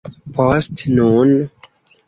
[0.37, 1.37] Post nun...